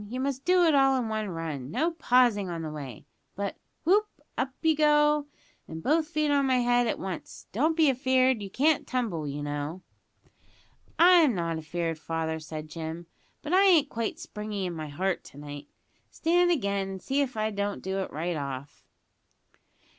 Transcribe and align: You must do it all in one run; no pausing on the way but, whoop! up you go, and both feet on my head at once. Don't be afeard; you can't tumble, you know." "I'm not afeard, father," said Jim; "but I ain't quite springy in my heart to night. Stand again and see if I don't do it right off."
You 0.09 0.19
must 0.19 0.45
do 0.45 0.63
it 0.63 0.73
all 0.73 0.97
in 0.97 1.09
one 1.09 1.29
run; 1.29 1.69
no 1.69 1.91
pausing 1.91 2.49
on 2.49 2.63
the 2.63 2.71
way 2.71 3.05
but, 3.35 3.57
whoop! 3.83 4.07
up 4.35 4.49
you 4.63 4.75
go, 4.75 5.27
and 5.67 5.83
both 5.83 6.07
feet 6.07 6.31
on 6.31 6.47
my 6.47 6.57
head 6.57 6.87
at 6.87 6.97
once. 6.97 7.45
Don't 7.51 7.77
be 7.77 7.87
afeard; 7.87 8.41
you 8.41 8.49
can't 8.49 8.87
tumble, 8.87 9.27
you 9.27 9.43
know." 9.43 9.83
"I'm 10.97 11.35
not 11.35 11.59
afeard, 11.59 11.99
father," 11.99 12.39
said 12.39 12.67
Jim; 12.67 13.05
"but 13.43 13.53
I 13.53 13.61
ain't 13.63 13.89
quite 13.89 14.17
springy 14.17 14.65
in 14.65 14.73
my 14.73 14.87
heart 14.87 15.23
to 15.25 15.37
night. 15.37 15.67
Stand 16.09 16.49
again 16.49 16.89
and 16.89 16.99
see 16.99 17.21
if 17.21 17.37
I 17.37 17.51
don't 17.51 17.83
do 17.83 17.99
it 17.99 18.11
right 18.11 18.35
off." 18.35 18.83